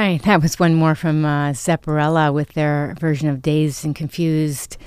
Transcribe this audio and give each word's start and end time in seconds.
right. 0.00 0.22
That 0.22 0.40
was 0.40 0.58
one 0.58 0.74
more 0.74 0.94
from 0.94 1.24
uh, 1.24 1.50
Zepparella 1.50 2.32
with 2.32 2.54
their 2.54 2.94
version 2.98 3.28
of 3.28 3.42
Dazed 3.42 3.84
and 3.84 3.94
Confused 3.94 4.78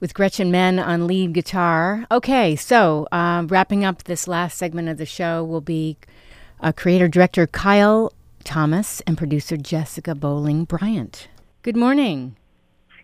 with 0.00 0.12
Gretchen 0.12 0.50
Menn 0.50 0.78
on 0.78 1.06
lead 1.06 1.32
guitar. 1.32 2.06
Okay, 2.10 2.56
so 2.56 3.06
uh, 3.10 3.44
wrapping 3.48 3.84
up 3.84 4.04
this 4.04 4.28
last 4.28 4.58
segment 4.58 4.88
of 4.88 4.98
the 4.98 5.06
show 5.06 5.42
will 5.42 5.62
be 5.62 5.96
uh, 6.60 6.72
creator 6.72 7.08
director 7.08 7.46
Kyle 7.46 8.12
Thomas 8.44 9.00
and 9.06 9.16
producer 9.16 9.56
Jessica 9.56 10.14
Bowling 10.14 10.64
Bryant. 10.64 11.28
Good 11.62 11.76
morning. 11.76 12.36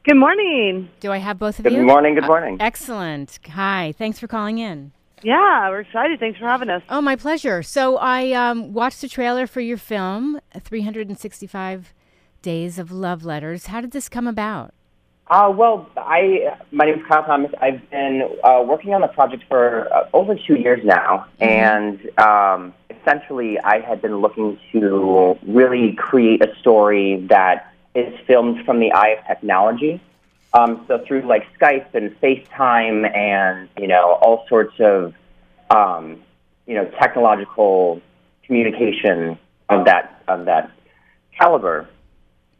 Good 0.04 0.16
morning. 0.16 0.91
Do 1.00 1.11
I 1.11 1.18
have 1.18 1.38
both 1.38 1.59
of 1.59 1.64
Good 1.64 1.73
you? 1.73 1.82
morning. 1.82 2.14
Good 2.14 2.27
morning. 2.27 2.59
Excellent. 2.61 3.38
Hi. 3.50 3.95
Thanks 3.96 4.18
for 4.18 4.29
calling 4.29 4.59
in. 4.59 4.93
Yeah, 5.23 5.71
we're 5.71 5.80
excited. 5.80 6.21
Thanks 6.21 6.39
for 6.39 6.46
having 6.46 6.69
us. 6.69 6.83
Oh, 6.89 7.01
my 7.01 7.16
pleasure. 7.16 7.62
So 7.62 7.96
I 7.96 8.33
um, 8.33 8.73
watched 8.73 9.01
the 9.01 9.09
trailer 9.09 9.47
for 9.47 9.61
your 9.61 9.79
film, 9.79 10.41
365 10.61 11.95
Days 12.43 12.79
of 12.79 12.93
Love 12.93 13.24
Letters. 13.24 13.66
How 13.66 13.80
did 13.80 13.93
this 13.93 14.09
come 14.09 14.27
about? 14.27 14.74
Uh, 15.29 15.52
well, 15.52 15.91
I 15.97 16.57
my 16.71 16.84
name 16.84 17.01
is 17.01 17.07
Kyle 17.09 17.24
Thomas. 17.24 17.51
I've 17.60 17.91
been 17.91 18.23
uh, 18.45 18.62
working 18.65 18.95
on 18.95 19.01
the 19.01 19.09
project 19.09 19.43
for 19.48 19.93
uh, 19.93 20.09
over 20.12 20.37
two 20.37 20.55
years 20.55 20.80
now, 20.84 21.27
and 21.41 21.98
um, 22.21 22.73
essentially, 22.91 23.59
I 23.59 23.80
had 23.80 24.01
been 24.01 24.19
looking 24.19 24.57
to 24.71 25.37
really 25.45 25.95
create 25.95 26.43
a 26.43 26.57
story 26.60 27.27
that 27.29 27.74
is 27.96 28.15
filmed 28.29 28.65
from 28.65 28.79
the 28.79 28.93
eye 28.93 29.16
of 29.19 29.27
technology. 29.27 30.01
Um, 30.56 30.84
so 30.88 31.05
through 31.06 31.23
like 31.23 31.45
Skype 31.59 31.95
and 31.95 32.19
FaceTime 32.20 33.15
and 33.15 33.69
you 33.78 33.88
know 33.88 34.19
all 34.23 34.46
sorts 34.48 34.74
of 34.80 35.15
um, 35.70 36.23
you 36.66 36.74
know 36.74 36.84
technological 37.01 38.01
communication 38.45 39.38
of 39.69 39.84
that 39.87 40.23
of 40.29 40.46
that 40.46 40.70
caliber, 41.38 41.88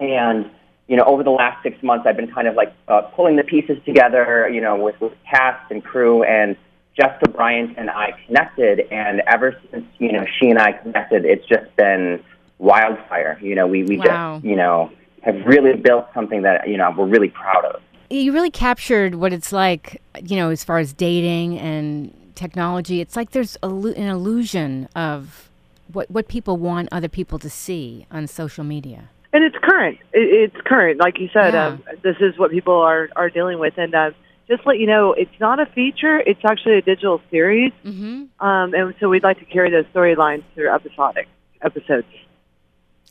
and 0.00 0.50
you 0.89 0.97
know, 0.97 1.05
over 1.05 1.22
the 1.24 1.30
last 1.30 1.62
six 1.62 1.83
months, 1.83 2.06
I've 2.06 2.17
been 2.17 2.30
kind 2.30 2.47
of 2.47 2.55
like 2.55 2.72
uh, 2.86 3.02
pulling 3.02 3.36
the 3.36 3.42
pieces 3.42 3.78
together, 3.84 4.48
you 4.48 4.61
know, 4.61 4.77
with, 4.77 5.00
with 5.00 5.12
cast 5.28 5.70
and 5.70 5.83
crew, 5.83 6.22
and 6.22 6.56
Jessica 6.97 7.28
Bryant 7.28 7.77
and 7.77 7.91
I 7.91 8.12
connected, 8.27 8.80
and 8.92 9.20
ever 9.27 9.61
since, 9.70 9.84
you 9.98 10.12
know, 10.12 10.24
she 10.39 10.48
and 10.48 10.58
I 10.58 10.72
connected, 10.72 11.24
it's 11.24 11.47
just 11.47 11.74
been 11.77 12.22
wildfire. 12.58 13.39
You 13.42 13.56
know, 13.56 13.67
we, 13.67 13.83
we 13.83 13.98
Wow. 13.98 14.36
just, 14.36 14.47
you 14.47 14.56
know, 14.56 14.92
have 15.27 15.34
really 15.44 15.74
built 15.74 16.06
something 16.14 16.42
that, 16.42 16.69
you 16.69 16.78
know, 16.78 16.91
we're 16.96 17.06
really 17.06 17.28
proud 17.28 17.64
of. 17.66 17.82
You 18.08 18.32
really 18.32 18.50
captured 18.50 19.16
what 19.16 19.33
it's 19.33 19.52
like, 19.52 20.00
you 20.22 20.36
know, 20.36 20.50
as 20.50 20.62
far 20.64 20.78
as 20.78 20.92
dating 20.92 21.58
and 21.58 22.14
technology. 22.36 23.00
It's 23.00 23.16
like 23.16 23.33
there's 23.33 23.56
an 23.62 23.96
illusion 23.96 24.88
of 24.94 25.50
what, 25.92 26.10
what 26.10 26.28
people 26.28 26.56
want 26.56 26.88
other 26.92 27.08
people 27.08 27.38
to 27.41 27.50
see 27.50 28.06
on 28.10 28.27
social 28.28 28.62
media. 28.64 29.10
And 29.33 29.44
it's 29.44 29.56
current. 29.60 29.98
It's 30.12 30.56
current, 30.64 30.98
like 31.00 31.18
you 31.18 31.28
said. 31.33 31.52
Yeah. 31.55 31.66
Um, 31.66 31.83
this 32.02 32.16
is 32.20 32.38
what 32.38 32.50
people 32.52 32.74
are 32.74 33.11
are 33.16 33.28
dealing 33.28 33.58
with, 33.58 33.77
and 33.77 33.94
uh, 33.94 34.12
just 34.48 34.62
to 34.62 34.68
let 34.68 34.78
you 34.78 34.86
know, 34.86 35.12
it's 35.12 35.38
not 35.40 35.61
a 35.61 35.66
feature. 35.66 36.18
It's 36.20 36.40
actually 36.48 36.78
a 36.78 36.83
digital 36.83 37.20
series, 37.30 37.72
Mm-hmm. 37.84 38.46
um, 38.46 38.72
and 38.74 38.94
so 38.98 39.11
we'd 39.11 39.24
like 39.24 39.38
to 39.40 39.44
carry 39.44 39.70
those 39.70 39.84
storylines 39.92 40.42
through 40.55 40.72
episodic 40.72 41.28
episodes. 41.61 42.06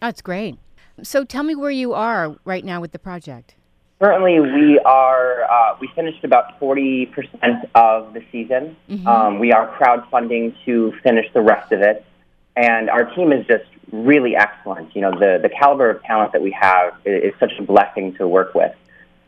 That's 0.01 0.21
great. 0.21 0.57
So 1.03 1.23
tell 1.23 1.43
me 1.43 1.55
where 1.55 1.71
you 1.71 1.93
are 1.93 2.35
right 2.45 2.63
now 2.63 2.81
with 2.81 2.91
the 2.91 2.99
project. 2.99 3.55
Currently, 3.99 4.39
we 4.39 4.79
are 4.79 5.43
uh, 5.43 5.77
we 5.79 5.87
finished 5.95 6.23
about 6.23 6.59
forty 6.59 7.05
percent 7.05 7.69
of 7.75 8.13
the 8.13 8.21
season. 8.31 8.75
Um, 9.07 9.39
we 9.39 9.53
are 9.53 9.73
crowdfunding 9.77 10.55
to 10.65 10.93
finish 11.01 11.31
the 11.33 11.41
rest 11.41 11.71
of 11.71 11.81
it, 11.81 12.05
and 12.57 12.89
our 12.89 13.05
team 13.15 13.31
is 13.31 13.45
just 13.47 13.65
really 13.91 14.35
excellent. 14.35 14.93
You 14.95 15.01
know, 15.01 15.11
the 15.11 15.39
the 15.41 15.49
caliber 15.49 15.89
of 15.89 16.03
talent 16.03 16.33
that 16.33 16.41
we 16.41 16.51
have 16.51 16.93
is, 17.05 17.33
is 17.33 17.39
such 17.39 17.53
a 17.57 17.63
blessing 17.63 18.13
to 18.15 18.27
work 18.27 18.53
with. 18.53 18.75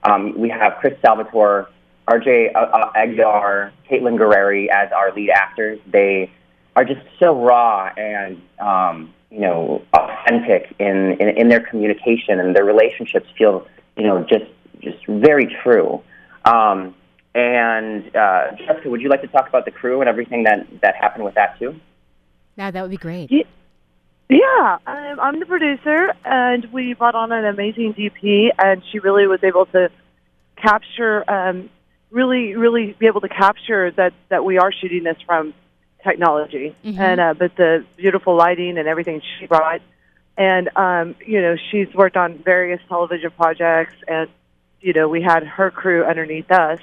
Um, 0.04 0.38
we 0.38 0.50
have 0.50 0.78
Chris 0.80 1.00
Salvatore, 1.02 1.70
R.J. 2.08 2.54
Uh, 2.54 2.60
uh, 2.60 2.92
Caitlin 2.94 4.18
Guerreri 4.18 4.68
as 4.68 4.92
our 4.92 5.14
lead 5.14 5.30
actors. 5.30 5.80
They 5.88 6.32
are 6.76 6.86
just 6.86 7.02
so 7.20 7.42
raw 7.42 7.92
and 7.98 8.42
um, 8.60 9.14
you 9.30 9.40
know 9.40 9.84
authentic 9.94 10.74
in, 10.80 11.18
in 11.20 11.30
in 11.38 11.50
their 11.50 11.60
communication 11.60 12.40
and 12.40 12.56
their 12.56 12.66
relationships 12.66 13.28
feel 13.38 13.68
you 13.96 14.04
know 14.04 14.24
just 14.24 14.46
just 14.82 15.06
very 15.08 15.54
true. 15.64 16.02
Um, 16.46 16.96
and 17.36 18.16
uh, 18.16 18.52
Jessica, 18.58 18.90
would 18.90 19.02
you 19.02 19.10
like 19.10 19.22
to 19.22 19.28
talk 19.28 19.48
about 19.48 19.66
the 19.66 19.72
crew 19.72 20.02
and 20.02 20.10
everything 20.10 20.44
that 20.44 20.68
that 20.82 20.96
happened 20.96 21.26
with 21.26 21.36
that 21.36 21.60
too? 21.60 21.80
Yeah, 22.58 22.72
that 22.72 22.82
would 22.82 22.92
be 22.92 22.98
great. 22.98 23.30
Yeah, 24.30 24.78
I'm, 24.86 25.20
I'm 25.20 25.40
the 25.40 25.46
producer, 25.46 26.14
and 26.26 26.66
we 26.74 26.94
brought 26.94 27.16
on 27.16 27.32
an 27.32 27.46
amazing 27.46 27.94
DP, 27.94 28.50
and 28.58 28.84
she 28.92 29.00
really 29.00 29.26
was 29.26 29.40
able 29.42 29.68
to 29.68 29.90
capture, 30.58 31.30
um, 31.32 31.70
really, 32.10 32.56
really 32.56 32.94
be 33.00 33.06
able 33.08 33.22
to 33.22 33.30
capture 33.30 33.92
that 33.92 34.14
that 34.30 34.44
we 34.44 34.58
are 34.58 34.72
shooting 34.72 35.04
this 35.04 35.18
from 35.26 35.54
technology, 36.04 36.76
Mhm. 36.86 37.00
and 37.00 37.20
uh, 37.20 37.34
but 37.34 37.56
the 37.56 37.84
beautiful 37.96 38.36
lighting 38.36 38.78
and 38.78 38.88
everything 38.88 39.22
she 39.40 39.48
brought, 39.48 39.82
and 40.38 40.70
um, 40.76 41.16
you 41.26 41.42
know 41.42 41.56
she's 41.72 41.94
worked 41.94 42.18
on 42.18 42.38
various 42.38 42.80
television 42.88 43.32
projects, 43.32 43.96
and 44.08 44.30
you 44.82 44.94
know 44.94 45.08
we 45.08 45.22
had 45.22 45.44
her 45.44 45.72
crew 45.72 46.04
underneath 46.04 46.52
us, 46.52 46.80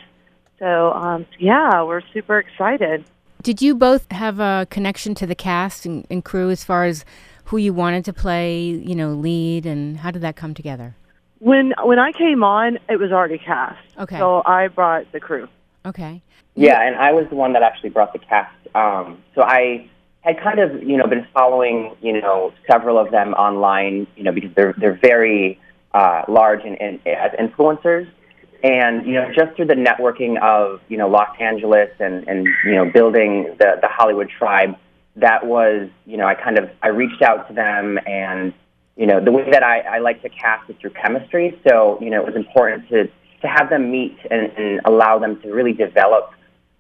so 0.59 0.93
um, 0.93 1.27
yeah, 1.39 1.83
we're 1.83 2.03
super 2.13 2.39
excited. 2.39 3.05
Did 3.43 3.61
you 3.61 3.75
both 3.75 4.11
have 4.11 4.41
a 4.41 4.67
connection 4.71 5.15
to 5.17 5.27
the 5.27 5.35
cast 5.35 5.85
and, 5.85 6.07
and 6.09 6.25
crew 6.25 6.49
as 6.51 6.65
far 6.65 6.87
as 6.87 7.05
who 7.45 7.59
you 7.59 7.75
wanted 7.75 8.05
to 8.07 8.13
play, 8.13 8.61
you 8.61 8.95
know, 8.95 9.11
lead, 9.11 9.67
and 9.67 9.99
how 9.99 10.11
did 10.11 10.23
that 10.23 10.35
come 10.35 10.55
together? 10.55 10.97
When 11.41 11.75
when 11.83 11.99
I 11.99 12.13
came 12.13 12.43
on, 12.43 12.79
it 12.89 12.99
was 12.99 13.13
already 13.13 13.39
cast. 13.39 13.79
Okay. 13.99 14.19
So 14.19 14.43
I 14.47 14.69
brought 14.69 15.13
the 15.13 15.21
crew. 15.21 15.47
Okay. 15.85 16.23
Yeah, 16.55 16.81
and 16.81 16.97
I 16.97 17.13
was 17.13 17.27
the 17.29 17.35
one 17.35 17.53
that 17.53 17.63
actually 17.63 17.91
brought 17.91 18.13
the 18.13 18.19
cast. 18.19 18.55
Um, 18.75 19.23
so 19.35 19.43
I 19.43 19.89
had 20.23 20.41
kind 20.41 20.59
of, 20.59 20.83
you 20.83 20.97
know, 20.97 21.07
been 21.07 21.27
following, 21.33 21.97
you 22.01 22.21
know, 22.21 22.53
several 22.71 22.99
of 22.99 23.11
them 23.11 23.35
online, 23.35 24.07
you 24.17 24.25
know, 24.25 24.33
because 24.33 24.51
they're 24.55 24.75
they're 24.79 24.99
very 25.01 25.61
uh, 25.93 26.23
large 26.29 26.61
and, 26.65 26.77
in, 26.79 27.01
as 27.07 27.33
influencers, 27.39 28.09
and 28.62 29.07
you 29.07 29.15
know, 29.15 29.31
just 29.35 29.55
through 29.55 29.67
the 29.67 29.75
networking 29.75 30.41
of, 30.43 30.81
you 30.89 30.97
know, 30.97 31.09
Los 31.09 31.35
Angeles 31.41 31.91
and 32.01 32.27
and 32.29 32.49
you 32.65 32.75
know, 32.75 32.91
building 32.91 33.55
the 33.59 33.79
the 33.81 33.89
Hollywood 33.89 34.31
tribe, 34.31 34.77
that 35.17 35.47
was, 35.47 35.89
you 36.06 36.17
know, 36.17 36.27
I 36.27 36.35
kind 36.35 36.59
of 36.59 36.71
I 36.83 36.89
reached 36.89 37.23
out 37.23 37.49
to 37.49 37.55
them 37.55 37.99
and. 38.06 38.53
You 38.97 39.09
know, 39.09 39.19
the 39.19 39.33
way 39.33 39.51
that 39.51 39.65
I, 39.65 39.81
I 39.81 39.99
like 39.99 40.23
to 40.23 40.29
cast 40.29 40.71
is 40.71 40.77
through 40.81 40.91
chemistry. 40.91 41.61
So, 41.67 41.99
you 42.01 42.11
know, 42.11 42.21
it 42.21 42.27
was 42.27 42.37
important 42.37 42.89
to, 42.91 43.09
to 43.43 43.49
have 43.49 43.69
them 43.69 43.91
meet 43.91 44.17
and, 44.31 44.53
and 44.56 44.81
allow 44.85 45.19
them 45.19 45.43
to 45.43 45.53
really 45.53 45.73
develop 45.73 46.31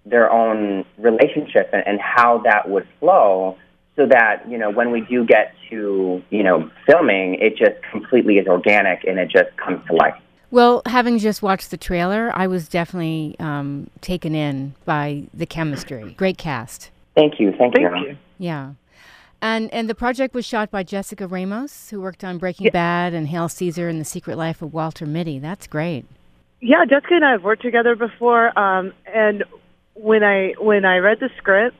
their 0.06 0.30
own 0.30 0.84
relationship 0.98 1.70
and, 1.72 1.82
and 1.86 2.00
how 2.00 2.38
that 2.44 2.68
would 2.68 2.86
flow 3.00 3.56
so 3.96 4.06
that, 4.06 4.48
you 4.48 4.58
know, 4.58 4.70
when 4.70 4.90
we 4.90 5.00
do 5.02 5.24
get 5.24 5.54
to, 5.70 6.22
you 6.30 6.42
know, 6.42 6.70
filming, 6.86 7.36
it 7.40 7.56
just 7.56 7.80
completely 7.90 8.38
is 8.38 8.46
organic 8.46 9.04
and 9.04 9.18
it 9.18 9.30
just 9.30 9.56
comes 9.56 9.84
to 9.86 9.94
life. 9.94 10.14
Well, 10.50 10.82
having 10.86 11.18
just 11.18 11.42
watched 11.42 11.70
the 11.70 11.76
trailer, 11.76 12.30
I 12.34 12.46
was 12.46 12.68
definitely 12.68 13.36
um, 13.40 13.90
taken 14.00 14.34
in 14.34 14.74
by 14.84 15.24
the 15.32 15.46
chemistry. 15.46 16.14
Great 16.16 16.38
cast. 16.38 16.90
Thank 17.14 17.40
you. 17.40 17.52
Thank, 17.58 17.74
Thank 17.74 17.96
you. 17.96 18.08
you. 18.10 18.16
Yeah. 18.38 18.72
And 19.42 19.72
and 19.74 19.90
the 19.90 19.94
project 19.94 20.34
was 20.34 20.46
shot 20.46 20.70
by 20.70 20.82
Jessica 20.84 21.26
Ramos, 21.26 21.90
who 21.90 22.00
worked 22.00 22.24
on 22.24 22.38
Breaking 22.38 22.70
Bad 22.70 23.12
and 23.12 23.28
Hail 23.28 23.48
Caesar 23.48 23.88
and 23.88 24.00
The 24.00 24.04
Secret 24.04 24.38
Life 24.38 24.62
of 24.62 24.72
Walter 24.72 25.04
Mitty. 25.04 25.38
That's 25.38 25.66
great. 25.66 26.06
Yeah, 26.60 26.86
Jessica 26.88 27.14
and 27.14 27.24
I 27.26 27.32
have 27.32 27.44
worked 27.44 27.60
together 27.60 27.94
before, 27.94 28.58
um, 28.58 28.94
and 29.12 29.44
when 29.94 30.22
I 30.22 30.54
when 30.58 30.84
I 30.84 30.98
read 30.98 31.20
the 31.20 31.30
script, 31.38 31.76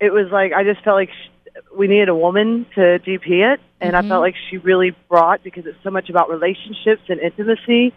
it 0.00 0.12
was 0.12 0.30
like 0.30 0.52
I 0.52 0.64
just 0.64 0.82
felt 0.82 0.96
like 0.96 1.10
sh- 1.10 1.60
we 1.76 1.88
needed 1.88 2.08
a 2.08 2.14
woman 2.14 2.66
to 2.74 2.80
DP 2.80 3.52
it, 3.52 3.60
and 3.80 3.96
I 3.96 4.02
felt 4.02 4.20
like 4.20 4.34
she 4.50 4.58
really 4.58 4.94
brought 5.08 5.42
because 5.42 5.66
it's 5.66 5.78
so 5.82 5.90
much 5.90 6.10
about 6.10 6.30
relationships 6.30 7.02
and 7.08 7.20
intimacy, 7.20 7.92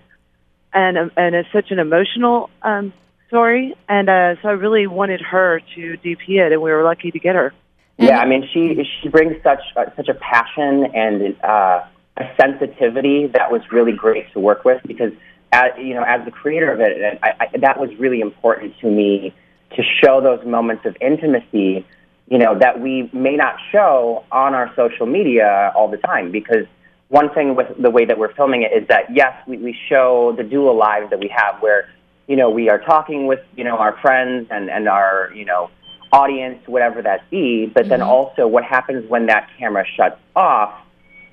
and 0.73 0.97
um, 0.97 1.11
and 1.17 1.35
it's 1.35 1.51
such 1.51 1.71
an 1.71 1.79
emotional 1.79 2.49
um, 2.61 2.93
story, 3.27 3.75
and 3.87 4.09
uh, 4.09 4.35
so 4.41 4.49
I 4.49 4.53
really 4.53 4.87
wanted 4.87 5.21
her 5.21 5.61
to 5.75 5.97
DP 5.97 6.39
it, 6.39 6.51
and 6.51 6.61
we 6.61 6.71
were 6.71 6.83
lucky 6.83 7.11
to 7.11 7.19
get 7.19 7.35
her. 7.35 7.53
Yeah, 7.97 8.19
I 8.19 8.25
mean, 8.25 8.47
she 8.51 8.83
she 9.01 9.09
brings 9.09 9.41
such 9.43 9.61
uh, 9.75 9.85
such 9.95 10.09
a 10.09 10.15
passion 10.15 10.85
and 10.93 11.35
uh, 11.43 11.83
a 12.17 12.23
sensitivity 12.39 13.27
that 13.27 13.51
was 13.51 13.61
really 13.71 13.91
great 13.91 14.31
to 14.33 14.39
work 14.39 14.65
with 14.65 14.81
because, 14.85 15.11
as, 15.51 15.71
you 15.77 15.93
know, 15.93 16.03
as 16.03 16.23
the 16.25 16.31
creator 16.31 16.71
of 16.71 16.79
it, 16.79 17.01
and 17.01 17.19
I, 17.23 17.47
I, 17.53 17.57
that 17.57 17.79
was 17.79 17.89
really 17.97 18.21
important 18.21 18.77
to 18.79 18.87
me 18.89 19.33
to 19.75 19.83
show 20.03 20.21
those 20.21 20.45
moments 20.45 20.85
of 20.85 20.95
intimacy, 21.01 21.85
you 22.29 22.37
know, 22.37 22.57
that 22.59 22.79
we 22.79 23.09
may 23.13 23.35
not 23.35 23.55
show 23.71 24.23
on 24.31 24.53
our 24.53 24.73
social 24.75 25.05
media 25.05 25.71
all 25.75 25.89
the 25.89 25.97
time. 25.97 26.31
Because. 26.31 26.65
One 27.09 27.29
thing 27.33 27.57
with 27.57 27.67
the 27.77 27.89
way 27.89 28.05
that 28.05 28.17
we're 28.17 28.33
filming 28.35 28.61
it 28.61 28.71
is 28.71 28.87
that 28.87 29.13
yes, 29.13 29.33
we, 29.45 29.57
we 29.57 29.77
show 29.89 30.33
the 30.37 30.43
dual 30.43 30.77
lives 30.77 31.09
that 31.09 31.19
we 31.19 31.27
have 31.27 31.61
where, 31.61 31.89
you 32.29 32.37
know, 32.37 32.49
we 32.49 32.69
are 32.69 32.79
talking 32.79 33.27
with, 33.27 33.41
you 33.57 33.65
know, 33.65 33.75
our 33.75 33.97
friends 33.97 34.47
and, 34.49 34.69
and 34.69 34.87
our, 34.87 35.29
you 35.35 35.43
know, 35.43 35.69
audience, 36.13 36.65
whatever 36.67 37.01
that 37.01 37.29
be, 37.29 37.65
but 37.65 37.89
then 37.89 37.99
mm-hmm. 37.99 38.09
also 38.09 38.47
what 38.47 38.63
happens 38.63 39.09
when 39.09 39.25
that 39.25 39.49
camera 39.59 39.83
shuts 39.97 40.21
off 40.37 40.73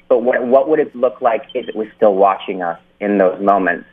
but 0.08 0.22
what, 0.22 0.44
what 0.44 0.68
would 0.68 0.80
it 0.80 0.94
look 0.96 1.20
like 1.20 1.42
if 1.54 1.68
it 1.68 1.76
was 1.76 1.86
still 1.96 2.14
watching 2.14 2.62
us 2.62 2.80
in 3.00 3.18
those 3.18 3.40
moments 3.40 3.86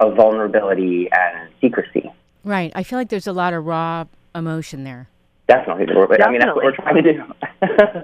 of 0.00 0.16
vulnerability 0.16 1.08
and 1.12 1.50
secrecy? 1.60 2.10
Right. 2.42 2.72
I 2.74 2.82
feel 2.82 2.98
like 2.98 3.08
there's 3.10 3.26
a 3.26 3.32
lot 3.32 3.52
of 3.52 3.64
raw 3.66 4.06
emotion 4.34 4.82
there. 4.84 5.08
Definitely. 5.46 5.86
Definitely. 5.86 6.22
I 6.22 6.30
mean, 6.30 6.40
that's 6.40 6.54
what 6.56 6.64
we're 6.64 6.74
trying 6.76 7.02
to 7.04 7.12
do. 7.12 7.22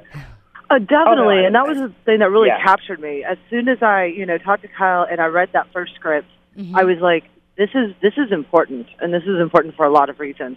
Uh, 0.68 0.80
definitely, 0.80 1.36
Oh, 1.36 1.40
no, 1.42 1.46
and 1.46 1.54
that 1.54 1.68
was 1.68 1.78
the 1.78 1.92
thing 2.04 2.18
that 2.18 2.28
really 2.28 2.48
Yeah. 2.48 2.60
captured 2.60 2.98
me. 2.98 3.22
As 3.22 3.38
soon 3.50 3.68
as 3.68 3.80
I, 3.84 4.06
you 4.06 4.26
know, 4.26 4.36
talked 4.36 4.62
to 4.62 4.68
Kyle 4.68 5.06
and 5.08 5.20
I 5.20 5.26
read 5.26 5.50
that 5.52 5.68
first 5.72 5.94
script, 5.94 6.26
Mm-hmm. 6.58 6.74
I 6.74 6.82
was 6.82 6.98
like, 6.98 7.22
"This 7.56 7.68
is 7.72 7.94
this 8.02 8.14
is 8.16 8.32
important, 8.32 8.88
and 8.98 9.14
this 9.14 9.22
is 9.22 9.38
important 9.40 9.76
for 9.76 9.86
a 9.86 9.90
lot 9.90 10.10
of 10.10 10.18
reasons. 10.18 10.56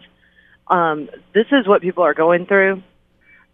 Um, 0.68 1.10
this 1.36 1.46
is 1.52 1.68
what 1.68 1.84
people 1.84 2.04
are 2.04 2.16
going 2.16 2.48
through, 2.48 2.82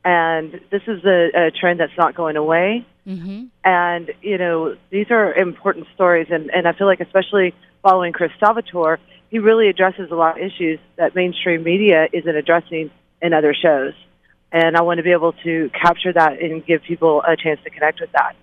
and 0.05 0.61
this 0.69 0.83
is 0.87 1.03
a, 1.03 1.47
a 1.47 1.51
trend 1.51 1.79
that's 1.79 1.97
not 1.97 2.13
going 2.13 2.37
away. 2.37 2.85
Mm-hmm. 3.07 3.45
And 3.63 4.11
you 4.21 4.37
know, 4.37 4.77
these 4.91 5.07
are 5.09 5.33
important 5.33 5.87
stories, 5.95 6.27
and 6.29 6.49
and 6.51 6.67
I 6.67 6.73
feel 6.73 6.87
like 6.87 7.01
especially 7.01 7.53
following 7.81 8.13
Chris 8.13 8.31
Salvatore, 8.39 8.99
he 9.29 9.39
really 9.39 9.67
addresses 9.67 10.11
a 10.11 10.15
lot 10.15 10.39
of 10.39 10.45
issues 10.45 10.79
that 10.95 11.15
mainstream 11.15 11.63
media 11.63 12.07
isn't 12.13 12.35
addressing 12.35 12.91
in 13.21 13.33
other 13.33 13.53
shows. 13.53 13.93
And 14.51 14.77
I 14.77 14.83
want 14.83 14.99
to 14.99 15.03
be 15.03 15.11
able 15.11 15.33
to 15.43 15.69
capture 15.69 16.13
that 16.13 16.41
and 16.41 16.65
give 16.65 16.83
people 16.83 17.21
a 17.27 17.35
chance 17.35 17.59
to 17.63 17.69
connect 17.69 17.99
with 17.99 18.11
that. 18.13 18.35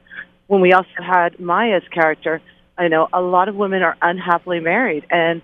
When 0.49 0.61
we 0.61 0.73
also 0.73 0.89
had 0.99 1.41
Maya's 1.41 1.85
character, 1.91 2.43
I 2.77 2.89
know 2.89 3.09
a 3.13 3.23
lot 3.23 3.49
of 3.49 3.55
women 3.55 3.83
are 3.83 3.97
unhappily 4.03 4.61
married 4.61 5.07
and 5.11 5.41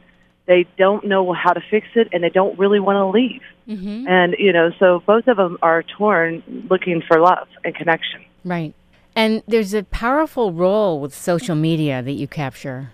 they 0.48 0.66
don't 0.78 1.04
know 1.04 1.32
how 1.32 1.52
to 1.52 1.60
fix 1.70 1.86
it 1.94 2.08
and 2.12 2.24
they 2.24 2.30
don't 2.30 2.58
really 2.58 2.80
want 2.80 2.96
to 2.96 3.06
leave. 3.06 3.42
Mm-hmm. 3.68 4.08
And, 4.08 4.34
you 4.38 4.52
know, 4.52 4.72
so 4.78 5.00
both 5.06 5.28
of 5.28 5.36
them 5.36 5.58
are 5.62 5.82
torn 5.82 6.42
looking 6.68 7.02
for 7.06 7.20
love 7.20 7.46
and 7.64 7.74
connection. 7.74 8.24
Right. 8.44 8.74
And 9.14 9.42
there's 9.46 9.74
a 9.74 9.84
powerful 9.84 10.52
role 10.52 11.00
with 11.00 11.14
social 11.14 11.54
media 11.54 12.02
that 12.02 12.12
you 12.12 12.26
capture. 12.26 12.90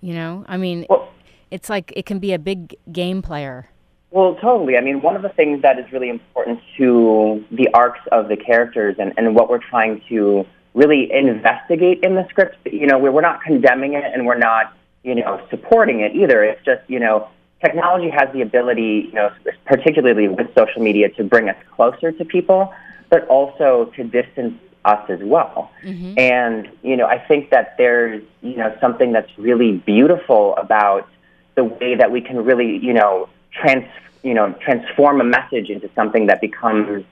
You 0.00 0.14
know, 0.14 0.44
I 0.48 0.56
mean, 0.56 0.86
Well- 0.88 1.10
it's 1.50 1.70
like 1.70 1.92
it 1.94 2.04
can 2.06 2.18
be 2.18 2.32
a 2.32 2.38
big 2.38 2.74
game 2.90 3.22
player. 3.22 3.68
Well, 4.10 4.36
totally. 4.36 4.76
I 4.76 4.80
mean, 4.80 5.02
one 5.02 5.14
of 5.14 5.22
the 5.22 5.28
things 5.28 5.62
that 5.62 5.78
is 5.78 5.90
really 5.92 6.08
important 6.08 6.60
to 6.78 7.44
the 7.50 7.68
arcs 7.74 8.00
of 8.12 8.28
the 8.28 8.36
characters 8.36 8.96
and, 8.98 9.12
and 9.16 9.34
what 9.34 9.50
we're 9.50 9.58
trying 9.58 10.02
to 10.08 10.46
really 10.72 11.12
investigate 11.12 12.02
in 12.02 12.14
the 12.14 12.26
script, 12.30 12.56
you 12.64 12.86
know, 12.86 12.98
we're, 12.98 13.12
we're 13.12 13.20
not 13.20 13.42
condemning 13.42 13.94
it 13.94 14.04
and 14.04 14.24
we're 14.24 14.38
not, 14.38 14.72
you 15.04 15.14
know, 15.14 15.40
supporting 15.50 16.00
it 16.00 16.16
either. 16.16 16.42
It's 16.42 16.64
just, 16.64 16.82
you 16.88 16.98
know, 16.98 17.28
technology 17.62 18.10
has 18.10 18.32
the 18.32 18.40
ability, 18.40 19.06
you 19.08 19.12
know, 19.12 19.30
particularly 19.66 20.28
with 20.28 20.52
social 20.56 20.82
media, 20.82 21.10
to 21.10 21.24
bring 21.24 21.48
us 21.48 21.56
closer 21.70 22.10
to 22.10 22.24
people, 22.24 22.72
but 23.10 23.26
also 23.28 23.92
to 23.96 24.04
distance 24.04 24.58
us 24.84 25.08
as 25.08 25.20
well. 25.22 25.70
And, 26.18 26.70
you 26.82 26.96
know, 26.96 27.06
I 27.06 27.18
think 27.18 27.50
that 27.50 27.76
there's, 27.78 28.22
you 28.42 28.56
know, 28.56 28.76
something 28.80 29.12
that's 29.12 29.30
really 29.38 29.72
beautiful 29.72 30.56
about 30.56 31.08
the 31.54 31.64
way 31.64 31.94
that 31.94 32.10
we 32.10 32.20
can 32.20 32.44
really, 32.44 32.78
you 32.78 32.92
know, 32.92 33.28
trans, 33.52 33.86
you 34.22 34.34
know, 34.34 34.52
transform 34.60 35.20
a 35.20 35.24
message 35.24 35.70
into 35.70 35.88
something 35.94 36.26
that 36.26 36.40
becomes, 36.40 37.04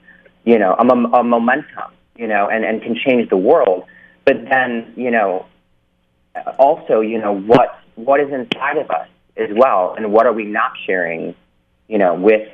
you 0.45 0.59
know, 0.59 0.75
a, 0.77 0.83
mom- 0.83 1.13
a 1.13 1.23
momentum, 1.23 1.91
you 2.15 2.27
know, 2.27 2.49
and, 2.49 2.65
and 2.65 2.81
can 2.81 2.95
change 2.95 3.29
the 3.29 3.37
world. 3.37 3.85
But 4.25 4.45
then, 4.49 4.93
you 4.95 5.11
know, 5.11 5.45
also, 6.57 7.01
you 7.01 7.19
know, 7.19 7.33
what 7.33 7.79
what 7.95 8.19
is 8.19 8.31
inside 8.31 8.77
of 8.77 8.89
us 8.89 9.07
as 9.37 9.49
well, 9.55 9.95
and 9.97 10.11
what 10.11 10.25
are 10.25 10.33
we 10.33 10.45
not 10.45 10.71
sharing, 10.85 11.35
you 11.87 11.97
know, 11.97 12.13
with 12.13 12.47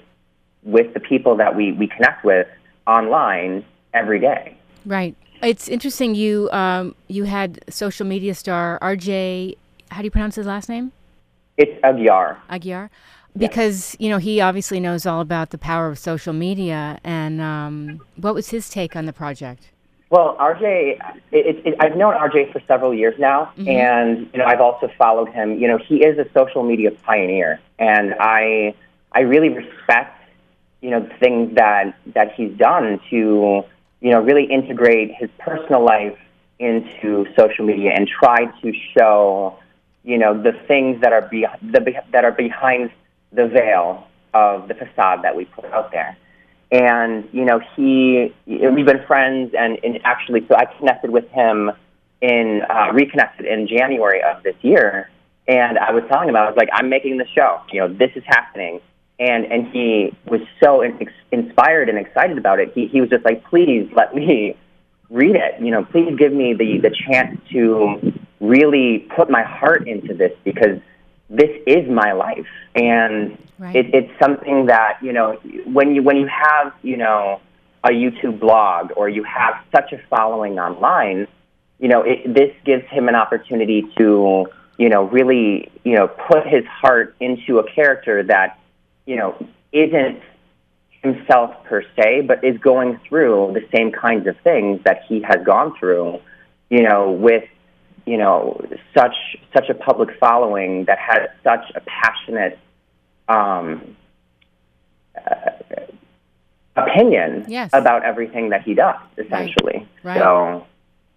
with 0.63 0.93
the 0.93 0.99
people 0.99 1.37
that 1.37 1.55
we, 1.55 1.71
we 1.71 1.87
connect 1.87 2.25
with 2.25 2.47
online 2.85 3.63
every 3.93 4.19
day. 4.19 4.57
Right. 4.85 5.15
It's 5.41 5.69
interesting. 5.69 6.15
You 6.15 6.49
um, 6.51 6.95
you 7.07 7.23
had 7.23 7.63
social 7.69 8.05
media 8.05 8.35
star 8.35 8.77
RJ. 8.81 9.55
How 9.89 9.99
do 9.99 10.05
you 10.05 10.11
pronounce 10.11 10.35
his 10.35 10.45
last 10.45 10.67
name? 10.67 10.91
It's 11.57 11.81
Aguiar. 11.83 12.37
Aguiar. 12.49 12.89
Because 13.37 13.95
you 13.99 14.09
know 14.09 14.17
he 14.17 14.41
obviously 14.41 14.79
knows 14.79 15.05
all 15.05 15.21
about 15.21 15.51
the 15.51 15.57
power 15.57 15.87
of 15.87 15.97
social 15.97 16.33
media. 16.33 16.99
And 17.03 17.39
um, 17.39 18.01
what 18.17 18.33
was 18.33 18.49
his 18.49 18.69
take 18.69 18.95
on 18.95 19.05
the 19.05 19.13
project? 19.13 19.69
Well, 20.09 20.35
RJ, 20.37 20.63
it, 20.63 21.45
it, 21.45 21.67
it, 21.67 21.75
I've 21.79 21.95
known 21.95 22.15
RJ 22.15 22.51
for 22.51 22.61
several 22.67 22.95
years 22.95 23.13
now, 23.19 23.51
mm-hmm. 23.57 23.67
and 23.67 24.29
you 24.33 24.39
know 24.39 24.45
I've 24.45 24.61
also 24.61 24.89
followed 24.97 25.29
him. 25.29 25.59
You 25.59 25.67
know, 25.67 25.77
he 25.77 26.03
is 26.03 26.17
a 26.17 26.25
social 26.33 26.63
media 26.63 26.91
pioneer, 26.91 27.59
and 27.77 28.15
I 28.19 28.73
I 29.11 29.21
really 29.21 29.49
respect 29.49 30.19
you 30.81 30.89
know 30.89 31.01
the 31.01 31.13
things 31.19 31.55
that 31.55 31.95
that 32.13 32.33
he's 32.33 32.55
done 32.57 32.99
to 33.09 33.63
you 34.01 34.11
know 34.11 34.19
really 34.21 34.45
integrate 34.45 35.13
his 35.13 35.29
personal 35.37 35.83
life 35.83 36.17
into 36.57 37.25
social 37.37 37.65
media 37.65 37.91
and 37.95 38.07
try 38.07 38.45
to 38.61 38.73
show 38.97 39.57
you 40.03 40.17
know 40.17 40.41
the 40.41 40.53
things 40.67 41.01
that 41.01 41.13
are 41.13 41.21
be, 41.21 41.45
the, 41.61 41.81
be- 41.81 41.97
that 42.11 42.25
are 42.25 42.31
behind 42.31 42.91
the 43.31 43.47
veil 43.47 44.07
of 44.33 44.67
the 44.67 44.73
facade 44.73 45.23
that 45.23 45.35
we 45.35 45.45
put 45.45 45.65
out 45.65 45.91
there 45.91 46.17
and 46.71 47.27
you 47.31 47.45
know 47.45 47.59
he 47.75 48.33
we've 48.45 48.85
been 48.85 49.03
friends 49.07 49.53
and, 49.57 49.79
and 49.83 49.99
actually 50.03 50.45
so 50.47 50.55
i 50.55 50.65
connected 50.77 51.09
with 51.09 51.27
him 51.29 51.71
in 52.21 52.61
uh, 52.69 52.91
reconnected 52.93 53.45
in 53.45 53.67
january 53.67 54.21
of 54.21 54.43
this 54.43 54.55
year. 54.61 55.09
And 55.47 55.79
i 55.79 55.91
was 55.91 56.03
telling 56.09 56.29
him 56.29 56.35
i 56.35 56.45
was 56.45 56.55
like 56.55 56.69
i'm 56.73 56.89
making 56.89 57.17
the 57.17 57.27
show. 57.27 57.61
You 57.71 57.81
know 57.81 57.93
this 57.93 58.11
is 58.15 58.23
happening. 58.27 58.81
And 59.19 59.45
and 59.51 59.67
he 59.67 60.15
was 60.27 60.41
so 60.63 60.81
in, 60.81 60.97
inspired 61.31 61.89
and 61.89 61.97
excited 61.97 62.37
about 62.37 62.59
it. 62.59 62.71
He 62.73 62.87
he 62.87 63.01
was 63.01 63.09
just 63.09 63.25
like 63.25 63.43
please 63.45 63.89
let 63.95 64.13
me 64.13 64.55
read 65.09 65.35
it. 65.35 65.59
You 65.59 65.71
know 65.71 65.83
please 65.85 66.15
give 66.17 66.33
me 66.33 66.53
the 66.53 66.77
the 66.77 66.95
chance 67.07 67.39
to 67.51 68.13
really 68.39 69.07
put 69.15 69.29
my 69.29 69.43
heart 69.43 69.87
into 69.87 70.13
this 70.13 70.31
because 70.43 70.79
this 71.29 71.49
is 71.67 71.89
my 71.89 72.11
life 72.13 72.47
and 72.75 73.37
Right. 73.59 73.75
it, 73.75 73.93
it's 73.93 74.19
something 74.23 74.67
that 74.67 74.99
you 75.01 75.11
know 75.11 75.33
when 75.65 75.93
you 75.93 76.01
when 76.01 76.15
you 76.15 76.27
have 76.27 76.71
you 76.81 76.95
know 76.95 77.41
a 77.83 77.89
YouTube 77.89 78.39
blog 78.39 78.91
or 78.95 79.09
you 79.09 79.23
have 79.23 79.55
such 79.75 79.91
a 79.91 79.99
following 80.09 80.57
online, 80.59 81.27
you 81.77 81.89
know 81.89 82.03
it, 82.03 82.33
this 82.33 82.55
gives 82.63 82.85
him 82.87 83.09
an 83.09 83.15
opportunity 83.15 83.81
to 83.97 84.47
you 84.77 84.87
know 84.87 85.03
really 85.03 85.69
you 85.83 85.95
know 85.97 86.07
put 86.07 86.47
his 86.47 86.63
heart 86.67 87.17
into 87.19 87.59
a 87.59 87.69
character 87.69 88.23
that 88.23 88.57
you 89.05 89.17
know 89.17 89.35
isn't 89.73 90.21
himself 91.03 91.61
per 91.65 91.83
se, 91.97 92.21
but 92.21 92.41
is 92.41 92.57
going 92.59 92.97
through 93.09 93.51
the 93.53 93.67
same 93.75 93.91
kinds 93.91 94.25
of 94.25 94.37
things 94.37 94.81
that 94.85 95.03
he 95.09 95.21
has 95.21 95.43
gone 95.45 95.77
through, 95.77 96.19
you 96.69 96.83
know, 96.83 97.11
with 97.11 97.43
you 98.05 98.17
know 98.17 98.59
such 98.95 99.15
such 99.53 99.69
a 99.69 99.73
public 99.73 100.09
following 100.19 100.85
that 100.85 100.97
has 100.99 101.29
such 101.43 101.65
a 101.75 101.81
passionate 101.81 102.57
um, 103.27 103.95
uh, 105.15 105.51
opinion 106.75 107.45
Yes. 107.47 107.69
about 107.73 108.03
everything 108.03 108.49
that 108.49 108.63
he 108.63 108.73
does, 108.73 108.95
essentially. 109.17 109.87
Right. 110.03 110.17
So, 110.19 110.65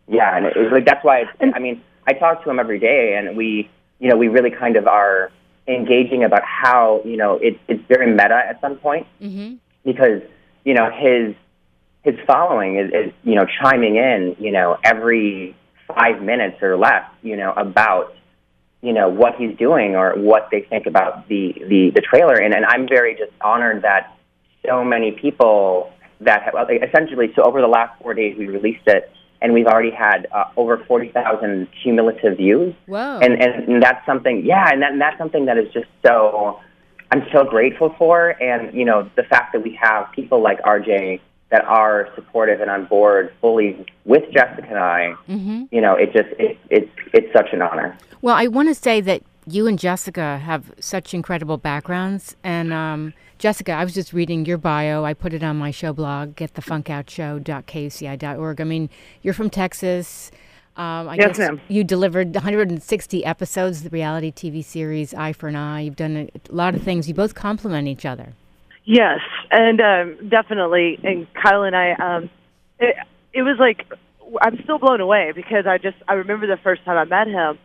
yeah, 0.08 0.36
and 0.36 0.46
it, 0.46 0.54
it's 0.56 0.72
like 0.72 0.84
that's 0.84 1.04
why. 1.04 1.20
It's, 1.20 1.52
I 1.54 1.58
mean, 1.58 1.80
I 2.06 2.12
talk 2.14 2.42
to 2.44 2.50
him 2.50 2.58
every 2.58 2.78
day, 2.78 3.14
and 3.16 3.36
we, 3.36 3.70
you 4.00 4.08
know, 4.08 4.16
we 4.16 4.28
really 4.28 4.50
kind 4.50 4.76
of 4.76 4.86
are 4.86 5.30
engaging 5.68 6.24
about 6.24 6.42
how 6.44 7.00
you 7.04 7.16
know 7.16 7.36
it, 7.36 7.58
it's 7.68 7.82
very 7.86 8.10
meta 8.10 8.42
at 8.48 8.60
some 8.60 8.76
point 8.76 9.06
Mm-hmm. 9.22 9.54
because 9.84 10.20
you 10.64 10.74
know 10.74 10.90
his 10.90 11.34
his 12.02 12.18
following 12.26 12.76
is, 12.78 12.90
is 12.92 13.12
you 13.22 13.36
know 13.36 13.46
chiming 13.62 13.94
in 13.96 14.34
you 14.40 14.50
know 14.50 14.76
every 14.82 15.54
five 15.94 16.22
minutes 16.22 16.62
or 16.62 16.76
less 16.76 17.04
you 17.22 17.36
know 17.36 17.52
about 17.52 18.14
you 18.82 18.92
know 18.92 19.08
what 19.08 19.36
he's 19.36 19.56
doing 19.56 19.94
or 19.96 20.14
what 20.16 20.48
they 20.50 20.60
think 20.62 20.86
about 20.86 21.28
the 21.28 21.54
the, 21.68 21.90
the 21.94 22.02
trailer. 22.02 22.34
And 22.34 22.52
and 22.52 22.66
I'm 22.66 22.86
very 22.86 23.14
just 23.14 23.32
honored 23.40 23.82
that 23.82 24.16
so 24.66 24.84
many 24.84 25.12
people 25.12 25.92
that 26.20 26.42
have 26.42 26.54
essentially 26.70 27.32
so 27.34 27.42
over 27.42 27.60
the 27.60 27.68
last 27.68 28.00
four 28.02 28.12
days 28.12 28.36
we 28.36 28.46
released 28.46 28.86
it 28.86 29.10
and 29.40 29.52
we've 29.52 29.66
already 29.66 29.90
had 29.90 30.26
uh, 30.32 30.44
over 30.56 30.84
forty 30.86 31.10
thousand 31.10 31.68
cumulative 31.82 32.36
views. 32.36 32.74
Whoa. 32.86 33.20
and, 33.20 33.40
and 33.40 33.68
and 33.68 33.82
that's 33.82 34.04
something 34.04 34.44
yeah 34.44 34.68
and, 34.70 34.82
that, 34.82 34.92
and 34.92 35.00
that's 35.00 35.18
something 35.18 35.46
that 35.46 35.58
is 35.58 35.72
just 35.72 35.88
so 36.04 36.60
i'm 37.12 37.24
so 37.32 37.44
grateful 37.44 37.94
for. 37.96 38.30
And 38.42 38.74
you 38.74 38.84
know 38.84 39.08
the 39.16 39.22
fact 39.22 39.52
that 39.52 39.62
we 39.62 39.78
have 39.80 40.10
people 40.12 40.42
like 40.42 40.60
rj 40.62 41.20
that 41.52 41.64
are 41.66 42.08
supportive 42.16 42.60
and 42.60 42.70
on 42.70 42.86
board 42.86 43.32
fully 43.40 43.86
with 44.04 44.24
jessica 44.32 44.66
and 44.68 44.78
i 44.78 45.14
mm-hmm. 45.28 45.62
you 45.70 45.80
know 45.80 45.94
it 45.94 46.12
just 46.12 46.28
it, 46.40 46.58
it's 46.70 46.90
it's 47.12 47.32
such 47.32 47.52
an 47.52 47.62
honor 47.62 47.96
Well, 48.22 48.34
I 48.36 48.46
want 48.46 48.68
to 48.68 48.74
say 48.74 49.00
that 49.02 49.22
you 49.46 49.66
and 49.66 49.78
Jessica 49.78 50.38
have 50.38 50.72
such 50.78 51.12
incredible 51.14 51.58
backgrounds. 51.58 52.36
And 52.44 52.72
um, 52.72 53.12
Jessica, 53.38 53.72
I 53.72 53.82
was 53.82 53.92
just 53.92 54.12
reading 54.12 54.46
your 54.46 54.56
bio. 54.58 55.04
I 55.04 55.14
put 55.14 55.32
it 55.34 55.42
on 55.42 55.56
my 55.56 55.72
show 55.72 55.92
blog, 55.92 56.36
getthefunkoutshow.kuci.org. 56.36 58.60
I 58.60 58.64
mean, 58.64 58.88
you're 59.22 59.34
from 59.34 59.50
Texas. 59.50 60.30
Um, 60.76 61.08
I 61.08 61.16
Yes, 61.16 61.26
guess 61.26 61.38
ma'am. 61.38 61.60
you 61.68 61.84
delivered 61.84 62.34
160 62.34 63.24
episodes 63.24 63.78
of 63.78 63.84
the 63.84 63.90
reality 63.90 64.32
TV 64.32 64.64
series 64.64 65.12
Eye 65.12 65.32
for 65.32 65.48
an 65.48 65.56
Eye. 65.56 65.80
You've 65.82 65.96
done 65.96 66.16
a 66.16 66.30
lot 66.54 66.74
of 66.74 66.82
things. 66.82 67.08
You 67.08 67.14
both 67.14 67.34
complement 67.34 67.88
each 67.88 68.06
other. 68.06 68.34
Yes, 68.84 69.20
and 69.50 69.80
um, 69.80 70.28
definitely. 70.28 70.98
And 71.02 71.26
Kyle 71.34 71.62
and 71.62 71.76
I, 71.76 71.92
um, 71.92 72.30
it, 72.80 72.96
it 73.32 73.42
was 73.42 73.56
like 73.58 73.86
I'm 74.40 74.60
still 74.64 74.78
blown 74.78 75.00
away 75.00 75.32
because 75.34 75.66
I 75.66 75.78
just 75.78 75.96
I 76.08 76.14
remember 76.14 76.46
the 76.46 76.56
first 76.56 76.84
time 76.84 76.96
I 76.98 77.04
met 77.04 77.28
him. 77.28 77.58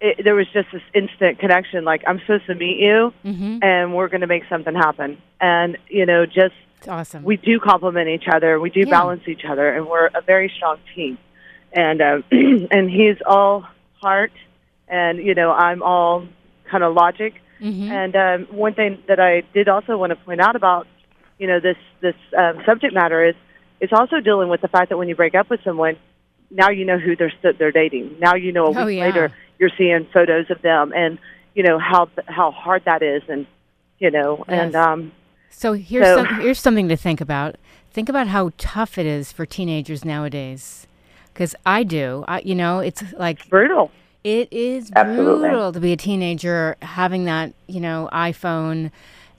It, 0.00 0.22
there 0.24 0.34
was 0.34 0.46
just 0.52 0.68
this 0.72 0.82
instant 0.94 1.38
connection. 1.38 1.84
Like 1.84 2.02
I'm 2.06 2.20
supposed 2.20 2.46
to 2.46 2.54
meet 2.54 2.78
you, 2.78 3.12
Mm-hmm. 3.24 3.58
and 3.62 3.94
we're 3.94 4.08
going 4.08 4.20
to 4.20 4.26
make 4.26 4.44
something 4.48 4.74
happen. 4.74 5.20
And 5.40 5.78
you 5.88 6.06
know, 6.06 6.26
just 6.26 6.54
It's 6.78 6.88
awesome. 6.88 7.24
we 7.24 7.36
do 7.38 7.58
complement 7.58 8.08
each 8.08 8.28
other. 8.28 8.60
We 8.60 8.70
do 8.70 8.80
Yeah. 8.80 8.90
balance 8.90 9.26
each 9.26 9.44
other, 9.44 9.68
and 9.72 9.86
we're 9.88 10.06
a 10.14 10.20
very 10.20 10.52
strong 10.54 10.78
team. 10.94 11.18
And 11.72 12.00
um, 12.02 12.24
and 12.30 12.88
he's 12.90 13.16
all 13.26 13.66
heart, 14.00 14.32
and 14.86 15.18
you 15.18 15.34
know 15.34 15.50
I'm 15.50 15.82
all 15.82 16.26
kind 16.70 16.84
of 16.84 16.94
logic. 16.94 17.34
Mhm. 17.60 17.90
And 17.90 18.16
um, 18.16 18.56
one 18.56 18.74
thing 18.74 19.02
that 19.08 19.18
I 19.20 19.42
did 19.54 19.68
also 19.68 19.96
want 19.96 20.10
to 20.10 20.16
point 20.16 20.40
out 20.40 20.56
about 20.56 20.86
you 21.38 21.46
know 21.46 21.60
this 21.60 21.76
this 22.00 22.14
um, 22.36 22.62
subject 22.66 22.94
matter 22.94 23.24
is 23.24 23.34
it's 23.80 23.92
also 23.92 24.20
dealing 24.20 24.48
with 24.48 24.60
the 24.60 24.68
fact 24.68 24.88
that 24.90 24.96
when 24.98 25.08
you 25.08 25.14
break 25.16 25.34
up 25.34 25.48
with 25.50 25.60
someone, 25.64 25.96
now 26.50 26.70
you 26.70 26.84
know 26.84 26.98
who 26.98 27.16
they're 27.16 27.32
they're 27.58 27.72
dating. 27.72 28.16
Now 28.20 28.34
you 28.34 28.52
know 28.52 28.66
a 28.66 28.70
week 28.70 28.78
Oh, 28.78 28.86
yeah. 28.86 29.04
later 29.06 29.32
you're 29.58 29.70
seeing 29.76 30.06
photos 30.12 30.50
of 30.50 30.60
them, 30.62 30.92
and 30.94 31.18
you 31.54 31.62
know 31.62 31.78
how 31.78 32.08
how 32.26 32.50
hard 32.50 32.84
that 32.84 33.02
is, 33.02 33.22
and 33.28 33.46
you 33.98 34.10
know 34.10 34.44
and 34.48 34.74
um, 34.76 35.12
So 35.50 35.72
here's 35.72 36.06
So- 36.06 36.24
some, 36.24 36.40
here's 36.40 36.58
something 36.60 36.88
to 36.88 36.96
think 36.96 37.20
about. 37.20 37.56
Think 37.90 38.10
about 38.10 38.26
how 38.28 38.50
tough 38.58 38.98
it 38.98 39.06
is 39.06 39.32
for 39.32 39.46
teenagers 39.46 40.04
nowadays. 40.04 40.86
Because 41.32 41.54
I 41.64 41.82
do, 41.82 42.24
I, 42.28 42.40
you 42.40 42.54
know, 42.54 42.80
it's 42.80 43.02
like 43.18 43.48
brutal. 43.48 43.90
It 44.26 44.48
is 44.50 44.90
Absolutely. 44.96 45.48
brutal 45.48 45.72
to 45.72 45.78
be 45.78 45.92
a 45.92 45.96
teenager 45.96 46.76
having 46.82 47.26
that, 47.26 47.52
you 47.68 47.80
know, 47.80 48.08
iPhone, 48.12 48.90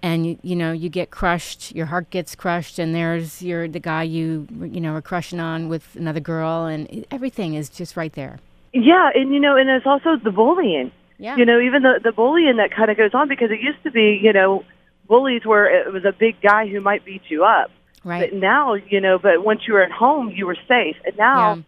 and 0.01 0.25
you, 0.25 0.39
you 0.43 0.55
know 0.55 0.71
you 0.71 0.87
get 0.87 1.11
crushed, 1.11 1.75
your 1.75 1.87
heart 1.87 2.09
gets 2.09 2.35
crushed, 2.35 2.79
and 2.79 2.95
there's 2.95 3.41
your 3.41 3.67
the 3.67 3.79
guy 3.81 4.03
you 4.03 4.47
you 4.61 4.79
know 4.79 4.93
are 4.93 5.01
crushing 5.01 5.41
on 5.41 5.67
with 5.67 5.95
another 5.95 6.21
girl, 6.21 6.65
and 6.65 7.05
everything 7.11 7.55
is 7.55 7.67
just 7.69 7.97
right 7.97 8.13
there. 8.13 8.39
Yeah, 8.71 9.09
and 9.13 9.33
you 9.33 9.41
know, 9.41 9.57
and 9.57 9.69
it's 9.69 9.85
also 9.85 10.15
the 10.15 10.31
bullying. 10.31 10.91
Yeah. 11.17 11.35
You 11.35 11.45
know, 11.45 11.59
even 11.59 11.81
the 11.81 11.99
the 12.01 12.13
bullying 12.13 12.55
that 12.57 12.71
kind 12.71 12.89
of 12.89 12.95
goes 12.95 13.13
on 13.13 13.27
because 13.27 13.51
it 13.51 13.59
used 13.59 13.83
to 13.83 13.91
be, 13.91 14.19
you 14.21 14.31
know, 14.31 14.63
bullies 15.09 15.43
where 15.45 15.65
it 15.65 15.91
was 15.91 16.05
a 16.05 16.13
big 16.13 16.39
guy 16.41 16.67
who 16.67 16.79
might 16.79 17.03
beat 17.03 17.23
you 17.27 17.43
up. 17.43 17.71
right. 18.05 18.29
But 18.31 18.39
now, 18.39 18.75
you 18.75 19.01
know, 19.01 19.17
but 19.19 19.43
once 19.43 19.61
you 19.67 19.73
were 19.73 19.83
at 19.83 19.91
home, 19.91 20.29
you 20.29 20.45
were 20.45 20.57
safe. 20.67 20.95
And 21.05 21.17
now 21.17 21.55
Yeah. 21.55 21.61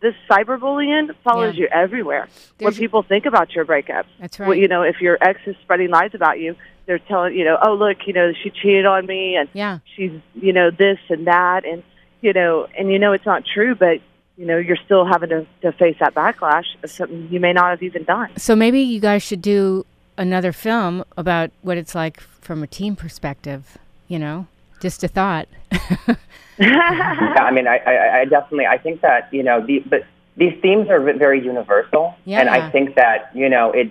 This 0.00 0.14
cyberbullying 0.30 1.14
follows 1.24 1.54
Yeah. 1.56 1.62
you 1.62 1.68
everywhere. 1.72 2.28
There's- 2.58 2.74
what 2.74 2.80
people 2.80 3.02
think 3.02 3.26
about 3.26 3.54
your 3.54 3.64
breakup. 3.64 4.06
That's 4.20 4.38
right. 4.38 4.48
Well, 4.48 4.56
you 4.56 4.68
know, 4.68 4.82
if 4.82 5.00
your 5.00 5.18
ex 5.20 5.40
is 5.46 5.56
spreading 5.62 5.90
lies 5.90 6.14
about 6.14 6.38
you, 6.38 6.54
they're 6.86 6.98
telling, 7.00 7.34
you 7.34 7.44
know, 7.44 7.58
oh, 7.60 7.74
look, 7.74 8.06
you 8.06 8.12
know, 8.12 8.32
she 8.32 8.50
cheated 8.50 8.86
on 8.86 9.06
me 9.06 9.36
and 9.36 9.48
yeah. 9.52 9.78
she's, 9.96 10.12
you 10.34 10.52
know, 10.52 10.70
this 10.70 10.98
and 11.10 11.26
that. 11.26 11.64
And, 11.64 11.82
you 12.20 12.32
know, 12.32 12.66
and 12.78 12.90
you 12.90 12.98
know 12.98 13.12
it's 13.12 13.26
not 13.26 13.44
true, 13.44 13.74
but, 13.74 14.00
you 14.36 14.46
know, 14.46 14.56
you're 14.56 14.78
still 14.84 15.04
having 15.04 15.28
to, 15.30 15.46
to 15.62 15.72
face 15.72 15.96
that 16.00 16.14
backlash 16.14 16.64
of 16.82 16.90
something 16.90 17.28
you 17.30 17.40
may 17.40 17.52
not 17.52 17.70
have 17.70 17.82
even 17.82 18.04
done. 18.04 18.30
So 18.36 18.56
maybe 18.56 18.80
you 18.80 19.00
guys 19.00 19.22
should 19.22 19.42
do 19.42 19.84
another 20.16 20.52
film 20.52 21.04
about 21.16 21.50
what 21.62 21.76
it's 21.76 21.94
like 21.94 22.20
from 22.20 22.62
a 22.62 22.66
team 22.66 22.96
perspective. 22.96 23.76
You 24.06 24.18
know, 24.18 24.46
just 24.80 25.04
a 25.04 25.08
thought. 25.08 25.48
yeah, 26.58 27.36
I 27.40 27.50
mean, 27.50 27.66
I, 27.66 27.78
I, 27.78 28.20
I 28.20 28.24
definitely, 28.24 28.66
I 28.66 28.78
think 28.78 29.00
that 29.02 29.32
you 29.32 29.42
know, 29.42 29.64
the, 29.64 29.80
but 29.80 30.04
these 30.36 30.58
themes 30.60 30.88
are 30.88 31.00
very 31.00 31.44
universal, 31.44 32.14
and 32.26 32.48
I 32.48 32.70
think 32.70 32.94
that 32.96 33.30
you 33.34 33.48
know, 33.48 33.72
it 33.72 33.90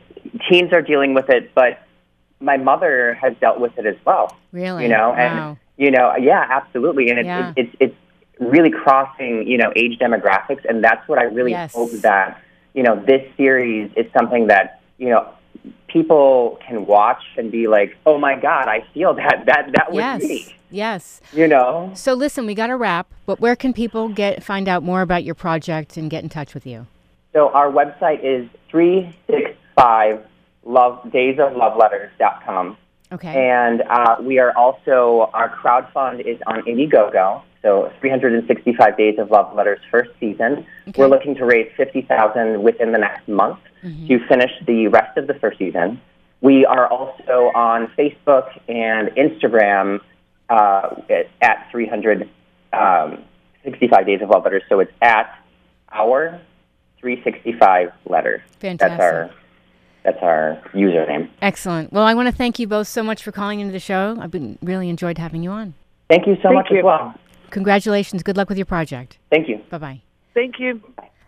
teens 0.49 0.73
are 0.73 0.81
dealing 0.81 1.13
with 1.13 1.29
it, 1.29 1.53
but 1.53 1.79
my 2.39 2.57
mother 2.57 3.15
has 3.15 3.33
dealt 3.39 3.59
with 3.59 3.77
it 3.77 3.85
as 3.85 3.95
well. 4.05 4.35
Really? 4.51 4.83
You 4.83 4.89
know, 4.89 5.13
and 5.13 5.35
wow. 5.35 5.57
you 5.77 5.91
know, 5.91 6.15
yeah, 6.15 6.45
absolutely, 6.49 7.09
and 7.09 7.19
it's 7.19 7.27
Yeah. 7.27 7.53
it's 7.55 7.75
it's 7.79 7.95
really 8.39 8.69
crossing 8.69 9.47
you 9.47 9.57
know 9.57 9.71
age 9.75 9.97
demographics, 9.99 10.63
and 10.67 10.83
that's 10.83 11.07
what 11.07 11.19
I 11.19 11.23
really 11.23 11.51
Yes. 11.51 11.73
hope 11.73 11.91
that 12.01 12.41
you 12.73 12.83
know 12.83 12.95
this 12.95 13.25
series 13.35 13.91
is 13.95 14.05
something 14.13 14.47
that 14.47 14.81
you 14.97 15.09
know 15.09 15.27
people 15.87 16.59
can 16.65 16.85
watch 16.85 17.23
and 17.37 17.51
be 17.51 17.67
like, 17.67 17.97
oh 18.05 18.17
my 18.17 18.35
god, 18.35 18.67
I 18.67 18.85
feel 18.93 19.13
that 19.15 19.45
that 19.45 19.71
that 19.73 19.91
was 19.91 19.97
yes. 19.97 20.23
me. 20.23 20.53
Yes. 20.69 21.21
You 21.33 21.47
know. 21.47 21.91
So 21.95 22.13
listen, 22.13 22.45
we 22.45 22.53
got 22.55 22.67
to 22.67 22.75
wrap. 22.75 23.07
But 23.25 23.39
where 23.39 23.55
can 23.55 23.73
people 23.73 24.09
get 24.09 24.43
find 24.43 24.67
out 24.67 24.83
more 24.83 25.01
about 25.01 25.23
your 25.23 25.35
project 25.35 25.97
and 25.97 26.09
get 26.09 26.23
in 26.23 26.29
touch 26.29 26.53
with 26.53 26.65
you? 26.65 26.87
So 27.33 27.49
our 27.49 27.69
website 27.71 28.23
is 28.23 28.49
365 28.69 30.25
love 30.65 30.99
daysofloveletters.com. 31.05 32.77
Okay. 33.11 33.49
And 33.49 33.83
uh, 33.83 34.17
we 34.21 34.37
are 34.39 34.55
also, 34.57 35.29
our 35.33 35.49
crowdfund 35.55 36.19
is 36.25 36.39
on 36.45 36.61
Indiegogo. 36.63 37.41
So 37.61 37.91
365 38.01 38.97
Days 38.97 39.17
of 39.17 39.31
Love 39.31 39.55
Letters 39.55 39.79
first 39.89 40.11
season. 40.19 40.65
Okay. 40.89 41.01
We're 41.01 41.07
looking 41.07 41.35
to 41.35 41.45
raise 41.45 41.71
50000 41.77 42.61
within 42.61 42.91
the 42.91 42.97
next 42.99 43.27
month 43.27 43.59
Mm-hmm. 43.83 44.07
to 44.07 44.27
finish 44.27 44.49
the 44.65 44.87
rest 44.87 45.19
of 45.19 45.27
the 45.27 45.35
first 45.35 45.59
season. 45.59 46.01
We 46.41 46.65
are 46.65 46.87
also 46.87 47.51
on 47.53 47.85
Facebook 47.95 48.49
and 48.67 49.09
Instagram 49.09 50.01
uh, 50.49 50.95
at, 51.09 51.29
at 51.41 51.67
365 51.71 54.05
Days 54.05 54.21
of 54.21 54.29
Love 54.29 54.43
Letters. 54.43 54.61
So 54.69 54.79
it's 54.79 54.91
at 55.01 55.33
our 55.91 56.39
365 56.99 57.89
letters. 58.09 58.41
Fantastic. 58.59 58.97
That's 58.97 59.01
our 59.01 59.31
that's 60.03 60.19
our 60.21 60.61
username. 60.73 61.29
Excellent. 61.41 61.91
Well, 61.91 62.03
I 62.05 62.13
want 62.13 62.27
to 62.29 62.31
thank 62.31 62.59
you 62.59 62.67
both 62.67 62.87
so 62.87 63.03
much 63.03 63.23
for 63.23 63.33
calling 63.33 63.59
into 63.59 63.73
the 63.73 63.79
show. 63.79 64.15
I've 64.21 64.31
been 64.31 64.57
really 64.61 64.87
enjoyed 64.89 65.17
having 65.17 65.43
you 65.43 65.51
on. 65.51 65.73
Thank 66.09 66.27
you 66.27 66.35
so 66.37 66.43
Thank 66.43 66.55
much 66.55 66.67
you. 66.71 66.77
as 66.77 66.85
well. 66.85 67.13
Congratulations. 67.49 68.23
Good 68.23 68.37
luck 68.37 68.47
with 68.47 68.57
your 68.57 68.65
project. 68.65 69.17
Thank 69.29 69.49
you. 69.49 69.57
Bye 69.69 69.77
bye. 69.77 70.01
Thank 70.33 70.59
you. 70.59 70.81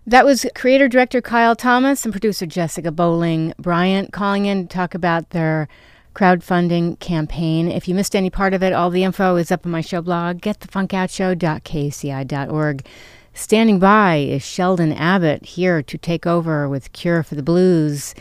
That 0.07 0.25
was 0.25 0.45
creator 0.55 0.87
director 0.87 1.21
Kyle 1.21 1.55
Thomas 1.55 2.05
and 2.05 2.13
producer 2.13 2.45
Jessica 2.45 2.89
Bowling 2.91 3.53
Bryant 3.59 4.13
calling 4.13 4.45
in 4.45 4.67
to 4.67 4.73
talk 4.73 4.95
about 4.95 5.31
their 5.31 5.67
crowdfunding 6.13 6.99
campaign. 6.99 7.69
If 7.69 7.87
you 7.87 7.95
missed 7.95 8.15
any 8.15 8.29
part 8.29 8.53
of 8.53 8.63
it, 8.63 8.73
all 8.73 8.89
the 8.89 9.03
info 9.03 9.35
is 9.35 9.51
up 9.51 9.65
on 9.65 9.71
my 9.71 9.81
show 9.81 10.01
blog, 10.01 10.41
getthefunkoutshow.kuci.org. 10.41 12.85
Standing 13.33 13.79
by 13.79 14.15
is 14.15 14.43
Sheldon 14.43 14.93
Abbott 14.93 15.45
here 15.45 15.81
to 15.81 15.97
take 15.97 16.27
over 16.27 16.67
with 16.67 16.91
Cure 16.91 17.23
for 17.23 17.35
the 17.35 17.43
Blues. 17.43 18.13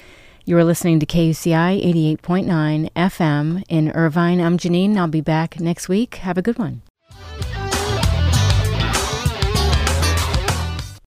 You 0.45 0.57
are 0.57 0.65
listening 0.65 1.01
to 1.01 1.07
KUCI 1.07 1.85
88.9 2.19 2.91
FM 2.93 3.65
in 3.69 3.91
Irvine. 3.93 4.41
I'm 4.41 4.57
Janine. 4.57 4.97
I'll 4.97 5.09
be 5.09 5.21
back 5.21 5.61
next 5.61 5.89
week. 5.89 6.17
Have 6.17 6.39
a 6.39 6.43
good 6.43 6.59
one. 6.59 6.83